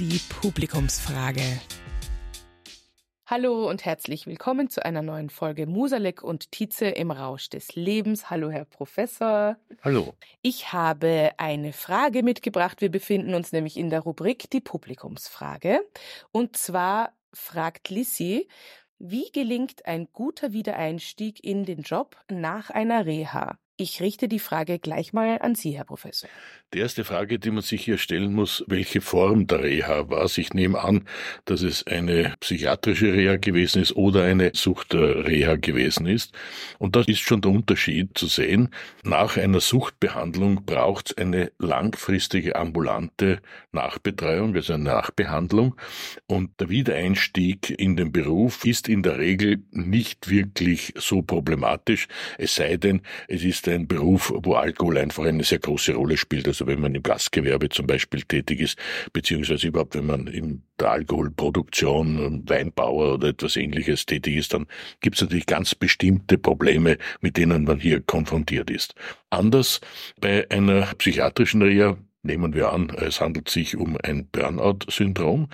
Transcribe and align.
die 0.00 0.18
Publikumsfrage. 0.30 1.42
Hallo 3.26 3.68
und 3.68 3.84
herzlich 3.84 4.26
willkommen 4.26 4.70
zu 4.70 4.82
einer 4.82 5.02
neuen 5.02 5.28
Folge 5.28 5.66
Musalek 5.66 6.22
und 6.22 6.50
Tietze 6.52 6.86
im 6.86 7.10
Rausch 7.10 7.50
des 7.50 7.74
Lebens. 7.74 8.30
Hallo, 8.30 8.50
Herr 8.50 8.64
Professor. 8.64 9.58
Hallo. 9.82 10.14
Ich 10.40 10.72
habe 10.72 11.32
eine 11.36 11.74
Frage 11.74 12.22
mitgebracht. 12.22 12.80
Wir 12.80 12.90
befinden 12.90 13.34
uns 13.34 13.52
nämlich 13.52 13.76
in 13.76 13.90
der 13.90 14.00
Rubrik 14.00 14.48
die 14.50 14.62
Publikumsfrage. 14.62 15.82
Und 16.32 16.56
zwar 16.56 17.12
fragt 17.34 17.90
Lissy, 17.90 18.48
wie 18.98 19.30
gelingt 19.32 19.84
ein 19.84 20.08
guter 20.14 20.54
Wiedereinstieg 20.54 21.44
in 21.44 21.66
den 21.66 21.82
Job 21.82 22.16
nach 22.30 22.70
einer 22.70 23.04
Reha? 23.04 23.58
Ich 23.82 24.02
richte 24.02 24.28
die 24.28 24.40
Frage 24.40 24.78
gleich 24.78 25.14
mal 25.14 25.38
an 25.40 25.54
Sie, 25.54 25.70
Herr 25.70 25.86
Professor. 25.86 26.28
Die 26.74 26.80
erste 26.80 27.02
Frage, 27.02 27.38
die 27.38 27.50
man 27.50 27.62
sich 27.62 27.82
hier 27.82 27.96
stellen 27.96 28.34
muss, 28.34 28.62
welche 28.66 29.00
Form 29.00 29.46
der 29.46 29.62
Reha 29.62 30.10
war 30.10 30.24
es? 30.24 30.36
Ich 30.36 30.52
nehme 30.52 30.84
an, 30.84 31.08
dass 31.46 31.62
es 31.62 31.86
eine 31.86 32.34
psychiatrische 32.40 33.14
Reha 33.14 33.36
gewesen 33.36 33.80
ist 33.80 33.96
oder 33.96 34.24
eine 34.24 34.50
Suchtreha 34.54 35.56
gewesen 35.56 36.06
ist. 36.06 36.34
Und 36.78 36.94
da 36.94 37.00
ist 37.00 37.20
schon 37.20 37.40
der 37.40 37.52
Unterschied 37.52 38.18
zu 38.18 38.26
sehen. 38.26 38.68
Nach 39.02 39.38
einer 39.38 39.60
Suchtbehandlung 39.60 40.66
braucht 40.66 41.12
es 41.12 41.16
eine 41.16 41.50
langfristige 41.58 42.56
ambulante 42.56 43.40
Nachbetreuung, 43.72 44.54
also 44.54 44.74
eine 44.74 44.84
Nachbehandlung. 44.84 45.74
Und 46.26 46.60
der 46.60 46.68
Wiedereinstieg 46.68 47.70
in 47.70 47.96
den 47.96 48.12
Beruf 48.12 48.66
ist 48.66 48.90
in 48.90 49.02
der 49.02 49.18
Regel 49.18 49.62
nicht 49.70 50.28
wirklich 50.28 50.92
so 50.96 51.22
problematisch, 51.22 52.08
es 52.36 52.54
sei 52.54 52.76
denn, 52.76 53.00
es 53.26 53.42
ist 53.42 53.69
ein 53.70 53.86
Beruf, 53.86 54.32
wo 54.34 54.54
Alkohol 54.54 54.98
einfach 54.98 55.24
eine 55.24 55.44
sehr 55.44 55.58
große 55.58 55.94
Rolle 55.94 56.16
spielt. 56.16 56.46
Also 56.46 56.66
wenn 56.66 56.80
man 56.80 56.94
im 56.94 57.02
Gastgewerbe 57.02 57.68
zum 57.68 57.86
Beispiel 57.86 58.22
tätig 58.22 58.60
ist, 58.60 58.78
beziehungsweise 59.12 59.68
überhaupt, 59.68 59.94
wenn 59.94 60.06
man 60.06 60.26
in 60.26 60.62
der 60.78 60.90
Alkoholproduktion, 60.90 62.48
Weinbauer 62.48 63.14
oder 63.14 63.28
etwas 63.28 63.56
ähnliches 63.56 64.06
tätig 64.06 64.36
ist, 64.36 64.54
dann 64.54 64.66
gibt 65.00 65.16
es 65.16 65.22
natürlich 65.22 65.46
ganz 65.46 65.74
bestimmte 65.74 66.38
Probleme, 66.38 66.98
mit 67.20 67.36
denen 67.36 67.64
man 67.64 67.78
hier 67.78 68.00
konfrontiert 68.00 68.70
ist. 68.70 68.94
Anders 69.30 69.80
bei 70.20 70.50
einer 70.50 70.82
psychiatrischen 70.96 71.62
Reha 71.62 71.96
Nehmen 72.22 72.52
wir 72.52 72.70
an, 72.70 72.90
es 72.90 73.22
handelt 73.22 73.48
sich 73.48 73.78
um 73.78 73.96
ein 74.02 74.28
Burnout-Syndrom. 74.28 75.48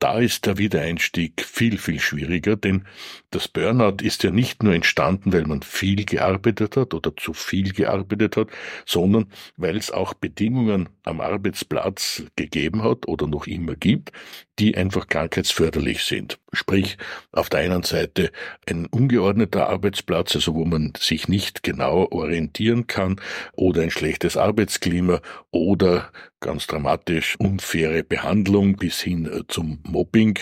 Da 0.00 0.18
ist 0.18 0.44
der 0.44 0.58
Wiedereinstieg 0.58 1.40
viel, 1.40 1.78
viel 1.78 2.00
schwieriger, 2.00 2.56
denn 2.56 2.84
das 3.30 3.46
Burnout 3.46 4.02
ist 4.02 4.24
ja 4.24 4.32
nicht 4.32 4.64
nur 4.64 4.74
entstanden, 4.74 5.32
weil 5.32 5.44
man 5.46 5.62
viel 5.62 6.04
gearbeitet 6.04 6.76
hat 6.76 6.94
oder 6.94 7.16
zu 7.16 7.32
viel 7.32 7.72
gearbeitet 7.72 8.36
hat, 8.36 8.48
sondern 8.86 9.26
weil 9.56 9.76
es 9.76 9.92
auch 9.92 10.12
Bedingungen 10.14 10.88
am 11.04 11.20
Arbeitsplatz 11.20 12.24
gegeben 12.34 12.82
hat 12.82 13.06
oder 13.06 13.28
noch 13.28 13.46
immer 13.46 13.76
gibt, 13.76 14.10
die 14.58 14.76
einfach 14.76 15.06
krankheitsförderlich 15.06 16.02
sind. 16.02 16.39
Sprich, 16.52 16.98
auf 17.32 17.48
der 17.48 17.60
einen 17.60 17.82
Seite 17.82 18.30
ein 18.68 18.86
ungeordneter 18.86 19.68
Arbeitsplatz, 19.68 20.34
also 20.34 20.54
wo 20.54 20.64
man 20.64 20.92
sich 20.98 21.28
nicht 21.28 21.62
genau 21.62 22.08
orientieren 22.10 22.86
kann, 22.86 23.20
oder 23.52 23.82
ein 23.82 23.90
schlechtes 23.90 24.36
Arbeitsklima 24.36 25.20
oder 25.50 26.10
ganz 26.40 26.66
dramatisch 26.66 27.36
unfaire 27.38 28.02
Behandlung 28.02 28.76
bis 28.76 29.00
hin 29.00 29.26
äh, 29.26 29.42
zum 29.46 29.78
Mobbing 29.84 30.38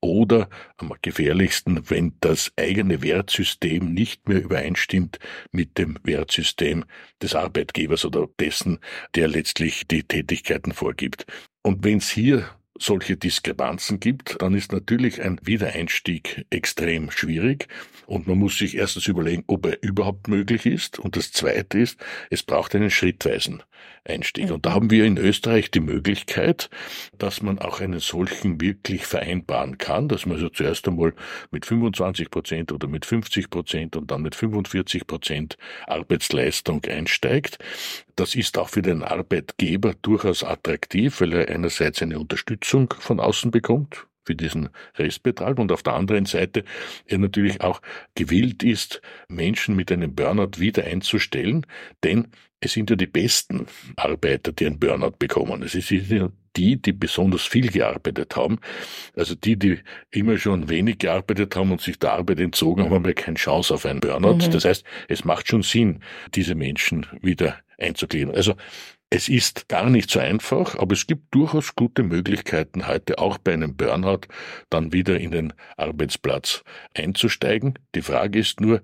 oder 0.00 0.48
am 0.78 0.92
gefährlichsten, 1.02 1.88
wenn 1.90 2.14
das 2.20 2.52
eigene 2.56 3.02
Wertsystem 3.02 3.92
nicht 3.92 4.28
mehr 4.28 4.42
übereinstimmt 4.42 5.18
mit 5.52 5.78
dem 5.78 5.98
Wertsystem 6.02 6.84
des 7.22 7.34
Arbeitgebers 7.34 8.04
oder 8.04 8.26
dessen, 8.40 8.78
der 9.14 9.28
letztlich 9.28 9.86
die 9.86 10.02
Tätigkeiten 10.02 10.72
vorgibt. 10.72 11.26
Und 11.62 11.84
wenn 11.84 11.98
es 11.98 12.10
hier 12.10 12.48
solche 12.78 13.16
Diskrepanzen 13.16 14.00
gibt, 14.00 14.40
dann 14.42 14.54
ist 14.54 14.72
natürlich 14.72 15.22
ein 15.22 15.38
Wiedereinstieg 15.42 16.44
extrem 16.50 17.10
schwierig. 17.10 17.68
Und 18.06 18.26
man 18.26 18.38
muss 18.38 18.58
sich 18.58 18.76
erstens 18.76 19.06
überlegen, 19.06 19.44
ob 19.46 19.66
er 19.66 19.82
überhaupt 19.82 20.28
möglich 20.28 20.66
ist. 20.66 20.98
Und 20.98 21.16
das 21.16 21.32
Zweite 21.32 21.78
ist, 21.78 21.98
es 22.30 22.42
braucht 22.42 22.74
einen 22.74 22.90
schrittweisen 22.90 23.62
Einstieg. 24.04 24.50
Und 24.50 24.66
da 24.66 24.72
haben 24.72 24.90
wir 24.90 25.04
in 25.04 25.16
Österreich 25.16 25.70
die 25.70 25.80
Möglichkeit, 25.80 26.68
dass 27.18 27.42
man 27.42 27.58
auch 27.58 27.80
einen 27.80 28.00
solchen 28.00 28.60
wirklich 28.60 29.06
vereinbaren 29.06 29.78
kann, 29.78 30.08
dass 30.08 30.26
man 30.26 30.36
also 30.36 30.48
zuerst 30.48 30.86
einmal 30.88 31.14
mit 31.50 31.66
25 31.66 32.30
Prozent 32.30 32.72
oder 32.72 32.86
mit 32.86 33.06
50 33.06 33.50
Prozent 33.50 33.96
und 33.96 34.10
dann 34.10 34.22
mit 34.22 34.34
45 34.34 35.06
Prozent 35.06 35.56
Arbeitsleistung 35.86 36.84
einsteigt. 36.84 37.58
Das 38.16 38.34
ist 38.34 38.58
auch 38.58 38.68
für 38.68 38.82
den 38.82 39.02
Arbeitgeber 39.02 39.94
durchaus 40.02 40.44
attraktiv, 40.44 41.20
weil 41.20 41.32
er 41.32 41.48
einerseits 41.48 42.02
eine 42.02 42.18
Unterstützung 42.18 42.94
von 42.98 43.20
außen 43.20 43.50
bekommt, 43.50 44.06
für 44.24 44.34
diesen 44.34 44.70
Restbetrag 44.96 45.58
und 45.58 45.70
auf 45.70 45.82
der 45.82 45.94
anderen 45.94 46.26
Seite 46.26 46.64
er 47.06 47.18
natürlich 47.18 47.60
auch 47.60 47.80
gewillt 48.14 48.62
ist, 48.62 49.02
Menschen 49.28 49.76
mit 49.76 49.92
einem 49.92 50.14
Burnout 50.14 50.58
wieder 50.58 50.84
einzustellen, 50.84 51.66
denn 52.02 52.28
es 52.64 52.72
sind 52.72 52.90
ja 52.90 52.96
die 52.96 53.06
besten 53.06 53.66
Arbeiter, 53.96 54.52
die 54.52 54.66
einen 54.66 54.78
Burnout 54.78 55.16
bekommen. 55.18 55.62
Es 55.62 55.72
sind 55.72 56.08
ja 56.08 56.30
die, 56.56 56.80
die 56.80 56.92
besonders 56.92 57.42
viel 57.42 57.70
gearbeitet 57.70 58.36
haben. 58.36 58.58
Also 59.16 59.34
die, 59.34 59.58
die 59.58 59.78
immer 60.10 60.38
schon 60.38 60.68
wenig 60.68 60.98
gearbeitet 60.98 61.56
haben 61.56 61.72
und 61.72 61.80
sich 61.80 61.98
der 61.98 62.12
Arbeit 62.12 62.40
entzogen 62.40 62.84
haben, 62.84 62.94
haben 62.94 63.04
ja 63.04 63.12
keine 63.12 63.36
Chance 63.36 63.74
auf 63.74 63.86
einen 63.86 64.00
Burnout. 64.00 64.36
Mhm. 64.36 64.50
Das 64.50 64.64
heißt, 64.64 64.84
es 65.08 65.24
macht 65.24 65.48
schon 65.48 65.62
Sinn, 65.62 66.00
diese 66.34 66.54
Menschen 66.54 67.06
wieder 67.20 67.56
einzugliedern. 67.78 68.34
Also 68.34 68.54
es 69.10 69.28
ist 69.28 69.68
gar 69.68 69.90
nicht 69.90 70.10
so 70.10 70.18
einfach, 70.18 70.76
aber 70.76 70.92
es 70.92 71.06
gibt 71.06 71.34
durchaus 71.34 71.76
gute 71.76 72.02
Möglichkeiten, 72.02 72.88
heute 72.88 73.18
auch 73.18 73.38
bei 73.38 73.52
einem 73.52 73.76
Burnout 73.76 74.22
dann 74.70 74.92
wieder 74.92 75.20
in 75.20 75.30
den 75.30 75.52
Arbeitsplatz 75.76 76.64
einzusteigen. 76.94 77.78
Die 77.94 78.02
Frage 78.02 78.40
ist 78.40 78.60
nur, 78.60 78.82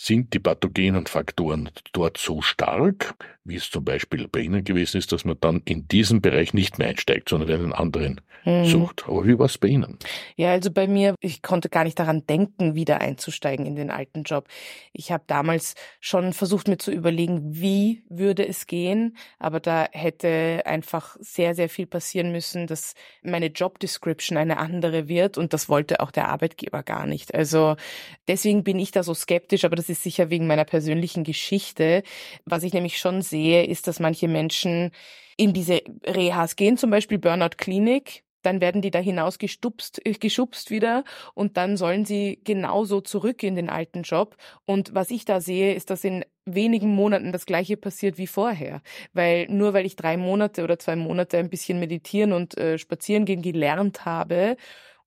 sind 0.00 0.32
die 0.32 0.38
pathogenen 0.38 1.06
Faktoren 1.06 1.70
dort 1.92 2.18
so 2.18 2.40
stark, 2.40 3.16
wie 3.44 3.56
es 3.56 3.68
zum 3.68 3.84
Beispiel 3.84 4.28
bei 4.28 4.40
Ihnen 4.40 4.62
gewesen 4.62 4.98
ist, 4.98 5.10
dass 5.10 5.24
man 5.24 5.36
dann 5.40 5.60
in 5.64 5.88
diesen 5.88 6.22
Bereich 6.22 6.54
nicht 6.54 6.78
mehr 6.78 6.88
einsteigt, 6.88 7.28
sondern 7.28 7.50
einen 7.50 7.72
anderen 7.72 8.20
hm. 8.44 8.64
sucht. 8.64 9.04
Aber 9.08 9.26
wie 9.26 9.36
war 9.38 9.46
es 9.46 9.58
bei 9.58 9.68
Ihnen? 9.68 9.98
Ja, 10.36 10.52
also 10.52 10.70
bei 10.70 10.86
mir, 10.86 11.14
ich 11.20 11.42
konnte 11.42 11.68
gar 11.68 11.82
nicht 11.82 11.98
daran 11.98 12.24
denken, 12.26 12.76
wieder 12.76 13.00
einzusteigen 13.00 13.66
in 13.66 13.74
den 13.74 13.90
alten 13.90 14.22
Job. 14.22 14.46
Ich 14.92 15.10
habe 15.10 15.24
damals 15.26 15.74
schon 16.00 16.32
versucht, 16.32 16.68
mir 16.68 16.78
zu 16.78 16.92
überlegen, 16.92 17.40
wie 17.60 18.04
würde 18.08 18.46
es 18.46 18.66
gehen, 18.66 19.16
aber 19.40 19.58
da 19.58 19.88
hätte 19.90 20.62
einfach 20.64 21.16
sehr, 21.18 21.56
sehr 21.56 21.68
viel 21.68 21.86
passieren 21.86 22.30
müssen, 22.30 22.68
dass 22.68 22.94
meine 23.22 23.46
Job 23.46 23.80
Description 23.80 24.38
eine 24.38 24.58
andere 24.58 25.08
wird 25.08 25.38
und 25.38 25.52
das 25.52 25.68
wollte 25.68 26.00
auch 26.00 26.12
der 26.12 26.28
Arbeitgeber 26.28 26.84
gar 26.84 27.06
nicht. 27.06 27.34
Also 27.34 27.74
deswegen 28.28 28.62
bin 28.62 28.78
ich 28.78 28.92
da 28.92 29.02
so 29.02 29.14
skeptisch, 29.14 29.64
aber 29.64 29.74
das 29.74 29.87
ist 29.88 30.02
sicher 30.02 30.30
wegen 30.30 30.46
meiner 30.46 30.64
persönlichen 30.64 31.24
Geschichte. 31.24 32.02
Was 32.44 32.62
ich 32.62 32.72
nämlich 32.72 32.98
schon 32.98 33.22
sehe, 33.22 33.38
sehe, 33.38 33.64
ist, 33.64 33.86
dass 33.86 34.00
manche 34.00 34.28
Menschen 34.28 34.90
in 35.36 35.52
diese 35.52 35.80
Rehas 36.04 36.56
gehen, 36.56 36.76
zum 36.76 36.90
Beispiel 36.90 37.18
Burnout 37.18 37.56
Klinik, 37.56 38.24
dann 38.42 38.60
werden 38.60 38.82
die 38.82 38.90
da 38.90 38.98
hinaus 38.98 39.38
gestupst, 39.38 40.04
äh, 40.06 40.12
geschubst 40.12 40.70
wieder 40.70 41.04
und 41.34 41.56
dann 41.56 41.76
sollen 41.76 42.04
sie 42.04 42.40
genauso 42.44 43.00
zurück 43.00 43.42
in 43.42 43.56
den 43.56 43.68
alten 43.68 44.02
Job. 44.02 44.36
Und 44.64 44.94
was 44.94 45.10
ich 45.10 45.24
da 45.24 45.40
sehe, 45.40 45.74
ist, 45.74 45.90
dass 45.90 46.04
in 46.04 46.24
wenigen 46.44 46.94
Monaten 46.94 47.32
das 47.32 47.46
gleiche 47.46 47.76
passiert 47.76 48.16
wie 48.16 48.26
vorher. 48.26 48.80
Weil 49.12 49.46
nur 49.48 49.74
weil 49.74 49.86
ich 49.86 49.96
drei 49.96 50.16
Monate 50.16 50.62
oder 50.64 50.78
zwei 50.78 50.96
Monate 50.96 51.38
ein 51.38 51.50
bisschen 51.50 51.80
meditieren 51.80 52.32
und 52.32 52.56
äh, 52.56 52.78
spazieren 52.78 53.24
gehen 53.24 53.42
gelernt 53.42 54.04
habe 54.04 54.56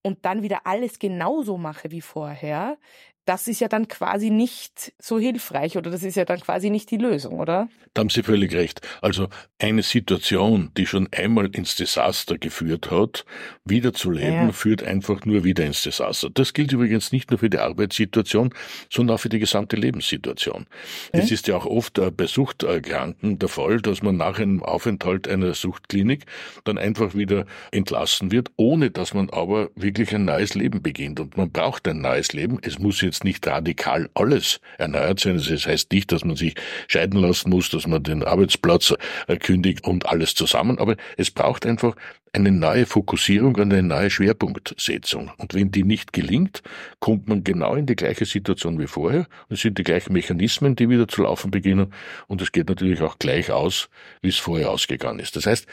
und 0.03 0.25
dann 0.25 0.41
wieder 0.41 0.65
alles 0.65 0.99
genauso 0.99 1.57
mache 1.57 1.91
wie 1.91 2.01
vorher, 2.01 2.77
das 3.25 3.47
ist 3.47 3.59
ja 3.61 3.67
dann 3.67 3.87
quasi 3.87 4.29
nicht 4.31 4.93
so 4.97 5.19
hilfreich 5.19 5.77
oder 5.77 5.91
das 5.91 6.03
ist 6.03 6.15
ja 6.15 6.25
dann 6.25 6.39
quasi 6.39 6.69
nicht 6.69 6.89
die 6.89 6.97
Lösung, 6.97 7.39
oder? 7.39 7.69
Da 7.93 7.99
haben 8.01 8.09
Sie 8.09 8.23
völlig 8.23 8.53
recht. 8.53 8.81
Also 9.01 9.27
eine 9.59 9.83
Situation, 9.83 10.71
die 10.77 10.85
schon 10.85 11.09
einmal 11.11 11.47
ins 11.53 11.75
Desaster 11.75 12.37
geführt 12.37 12.89
hat, 12.89 13.25
wieder 13.65 13.93
zu 13.93 14.11
leben, 14.11 14.47
ja. 14.47 14.51
führt 14.51 14.81
einfach 14.83 15.25
nur 15.25 15.43
wieder 15.43 15.65
ins 15.65 15.83
Desaster. 15.83 16.29
Das 16.29 16.53
gilt 16.53 16.71
übrigens 16.71 17.11
nicht 17.11 17.31
nur 17.31 17.39
für 17.39 17.49
die 17.49 17.59
Arbeitssituation, 17.59 18.53
sondern 18.89 19.15
auch 19.15 19.19
für 19.19 19.29
die 19.29 19.39
gesamte 19.39 19.75
Lebenssituation. 19.75 20.67
Es 21.11 21.29
ja. 21.29 21.33
ist 21.33 21.47
ja 21.47 21.57
auch 21.57 21.65
oft 21.65 21.99
äh, 21.99 22.11
bei 22.11 22.27
Suchterkranken 22.27 23.39
der 23.39 23.49
Fall, 23.49 23.81
dass 23.81 24.01
man 24.01 24.17
nach 24.17 24.39
einem 24.39 24.63
Aufenthalt 24.63 25.27
einer 25.27 25.53
Suchtklinik 25.53 26.25
dann 26.63 26.77
einfach 26.77 27.13
wieder 27.13 27.45
entlassen 27.71 28.31
wird, 28.31 28.51
ohne 28.55 28.89
dass 28.89 29.13
man 29.13 29.29
aber 29.29 29.69
wirklich 29.75 30.15
ein 30.15 30.25
neues 30.25 30.55
Leben 30.55 30.81
beginnt. 30.81 31.19
Und 31.19 31.37
man 31.37 31.51
braucht 31.51 31.87
ein 31.87 32.01
neues 32.01 32.33
Leben. 32.33 32.57
Es 32.61 32.79
muss 32.79 33.01
jetzt 33.11 33.23
nicht 33.23 33.45
radikal 33.45 34.09
alles 34.13 34.59
erneuert 34.77 35.19
sein. 35.19 35.37
Das 35.37 35.67
heißt 35.67 35.91
nicht, 35.91 36.11
dass 36.11 36.25
man 36.25 36.35
sich 36.35 36.55
scheiden 36.87 37.19
lassen 37.19 37.49
muss, 37.49 37.69
dass 37.69 37.85
man 37.85 38.03
den 38.03 38.23
Arbeitsplatz 38.23 38.93
kündigt 39.39 39.85
und 39.85 40.07
alles 40.07 40.33
zusammen. 40.33 40.79
Aber 40.79 40.95
es 41.17 41.29
braucht 41.29 41.65
einfach 41.65 41.95
eine 42.33 42.51
neue 42.51 42.85
Fokussierung 42.85 43.55
und 43.55 43.73
eine 43.73 43.83
neue 43.83 44.09
Schwerpunktsetzung. 44.09 45.31
Und 45.37 45.53
wenn 45.53 45.71
die 45.71 45.83
nicht 45.83 46.13
gelingt, 46.13 46.61
kommt 46.99 47.27
man 47.27 47.43
genau 47.43 47.75
in 47.75 47.85
die 47.85 47.95
gleiche 47.95 48.25
Situation 48.25 48.79
wie 48.79 48.87
vorher. 48.87 49.27
Es 49.49 49.61
sind 49.61 49.77
die 49.77 49.83
gleichen 49.83 50.13
Mechanismen, 50.13 50.75
die 50.75 50.89
wieder 50.89 51.07
zu 51.07 51.23
laufen 51.23 51.51
beginnen. 51.51 51.93
Und 52.27 52.41
es 52.41 52.53
geht 52.53 52.69
natürlich 52.69 53.01
auch 53.01 53.19
gleich 53.19 53.51
aus, 53.51 53.89
wie 54.21 54.29
es 54.29 54.37
vorher 54.37 54.71
ausgegangen 54.71 55.19
ist. 55.19 55.35
Das 55.35 55.45
heißt, 55.45 55.67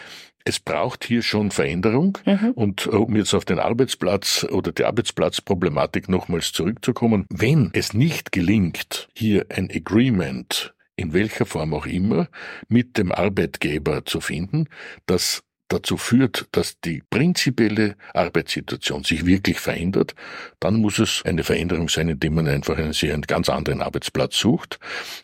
es 0.48 0.60
braucht 0.60 1.04
hier 1.04 1.22
schon 1.22 1.50
Veränderung. 1.50 2.18
Mhm. 2.24 2.52
Und 2.54 2.86
äh, 2.86 2.90
um 2.90 3.14
jetzt 3.14 3.34
auf 3.34 3.44
den 3.44 3.58
Arbeitsplatz 3.58 4.46
oder 4.50 4.72
die 4.72 4.84
Arbeitsplatzproblematik 4.84 6.08
nochmals 6.08 6.52
zurückzukommen, 6.52 7.26
wenn 7.30 7.70
es 7.74 7.92
nicht 7.92 8.32
gelingt, 8.32 9.08
hier 9.14 9.46
ein 9.50 9.70
Agreement 9.70 10.74
in 10.96 11.12
welcher 11.12 11.46
Form 11.46 11.74
auch 11.74 11.86
immer, 11.86 12.28
mit 12.68 12.98
dem 12.98 13.12
Arbeitgeber 13.12 14.04
zu 14.04 14.20
finden, 14.20 14.68
das 15.06 15.44
dazu 15.68 15.96
führt, 15.96 16.46
dass 16.52 16.80
die 16.80 17.02
prinzipielle 17.10 17.96
Arbeitssituation 18.14 19.04
sich 19.04 19.26
wirklich 19.26 19.60
verändert, 19.60 20.14
dann 20.60 20.76
muss 20.76 20.98
es 20.98 21.22
eine 21.24 21.44
Veränderung 21.44 21.88
sein, 21.88 22.08
indem 22.08 22.34
man 22.34 22.48
einfach 22.48 22.78
einen 22.78 22.92
sehr 22.92 23.14
einen 23.14 23.22
ganz 23.22 23.48
anderen 23.48 23.82
Arbeitsplatz 23.82 24.38
sucht. 24.38 24.78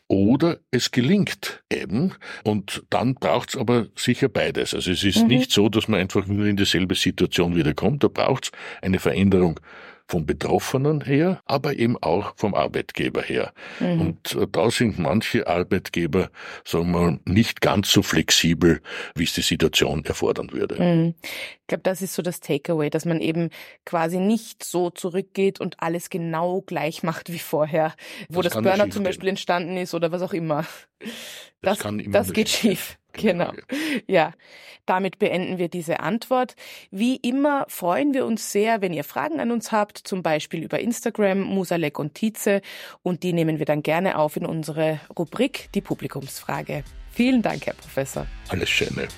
Oder 0.06 0.58
es 0.70 0.90
gelingt 0.90 1.62
eben 1.72 2.12
und 2.44 2.84
dann 2.90 3.14
braucht 3.14 3.50
es 3.50 3.56
aber 3.56 3.86
sicher 3.96 4.28
beides. 4.28 4.74
Also 4.74 4.90
es 4.90 5.02
ist 5.02 5.22
mhm. 5.22 5.28
nicht 5.28 5.50
so, 5.50 5.68
dass 5.68 5.88
man 5.88 6.00
einfach 6.00 6.26
nur 6.26 6.46
in 6.46 6.56
dieselbe 6.56 6.94
Situation 6.94 7.56
wiederkommt. 7.56 8.04
Da 8.04 8.08
braucht 8.08 8.44
es 8.44 8.52
eine 8.82 8.98
Veränderung 8.98 9.60
vom 10.06 10.26
Betroffenen 10.26 11.00
her, 11.00 11.40
aber 11.46 11.78
eben 11.78 11.96
auch 12.02 12.34
vom 12.36 12.54
Arbeitgeber 12.54 13.22
her. 13.22 13.52
Mhm. 13.80 14.00
Und 14.00 14.34
äh, 14.34 14.46
da 14.50 14.70
sind 14.70 14.98
manche 14.98 15.46
Arbeitgeber, 15.46 16.30
sagen 16.64 16.92
wir, 16.92 17.18
nicht 17.24 17.60
ganz 17.60 17.90
so 17.90 18.02
flexibel, 18.02 18.80
wie 19.14 19.24
es 19.24 19.32
die 19.32 19.40
Situation 19.42 20.04
erfordern 20.04 20.52
würde. 20.52 20.82
Mhm. 20.82 21.14
Ich 21.22 21.66
glaube, 21.68 21.82
das 21.82 22.02
ist 22.02 22.14
so 22.14 22.22
das 22.22 22.40
Takeaway, 22.40 22.90
dass 22.90 23.06
man 23.06 23.20
eben 23.20 23.48
quasi 23.86 24.18
nicht 24.18 24.62
so 24.62 24.90
zurückgeht 24.90 25.60
und 25.60 25.80
alles 25.80 26.10
genau 26.10 26.60
gleich 26.60 27.02
macht 27.02 27.32
wie 27.32 27.38
vorher, 27.38 27.94
wo 28.28 28.42
das, 28.42 28.52
das 28.52 28.62
Burnout 28.62 28.90
zum 28.90 29.04
Beispiel 29.04 29.30
entstanden 29.30 29.78
ist 29.78 29.94
oder 29.94 30.12
was 30.12 30.20
auch 30.20 30.34
immer. 30.34 30.66
Das, 31.62 31.78
das, 31.78 31.94
das 32.08 32.32
geht 32.32 32.50
schief. 32.50 32.98
Genau. 33.14 33.52
Ja, 34.06 34.32
damit 34.86 35.18
beenden 35.18 35.58
wir 35.58 35.68
diese 35.68 36.00
Antwort. 36.00 36.56
Wie 36.90 37.16
immer 37.16 37.64
freuen 37.68 38.12
wir 38.12 38.26
uns 38.26 38.52
sehr, 38.52 38.80
wenn 38.82 38.92
ihr 38.92 39.04
Fragen 39.04 39.40
an 39.40 39.50
uns 39.50 39.72
habt, 39.72 39.98
zum 39.98 40.22
Beispiel 40.22 40.62
über 40.62 40.80
Instagram, 40.80 41.40
Musalek 41.40 41.98
und 41.98 42.14
Tietze, 42.14 42.60
und 43.02 43.22
die 43.22 43.32
nehmen 43.32 43.58
wir 43.58 43.66
dann 43.66 43.82
gerne 43.82 44.18
auf 44.18 44.36
in 44.36 44.46
unsere 44.46 45.00
Rubrik 45.18 45.68
Die 45.74 45.80
Publikumsfrage. 45.80 46.84
Vielen 47.10 47.42
Dank, 47.42 47.66
Herr 47.66 47.74
Professor. 47.74 48.26
Alles 48.48 48.68
Schöne. 48.68 49.08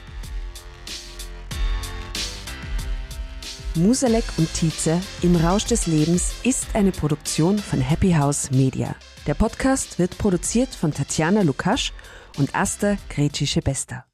Musalek 3.74 4.24
und 4.38 4.52
Tietze 4.54 5.00
im 5.22 5.36
Rausch 5.36 5.66
des 5.66 5.86
Lebens 5.86 6.34
ist 6.44 6.74
eine 6.74 6.92
Produktion 6.92 7.58
von 7.58 7.80
Happy 7.80 8.12
House 8.12 8.50
Media. 8.50 8.94
Der 9.26 9.34
Podcast 9.34 9.98
wird 9.98 10.16
produziert 10.16 10.74
von 10.74 10.94
Tatjana 10.94 11.42
Lukasch 11.42 11.92
und 12.36 12.54
Asta 12.54 12.96
Gretschi-Bester. 13.08 14.04